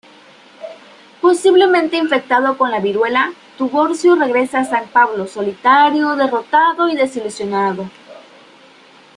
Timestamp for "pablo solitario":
4.87-6.15